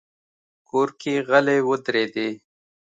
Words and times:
کور 0.67 0.89
کې 1.01 1.13
غلې 1.27 1.57
ودرېدې. 1.69 2.29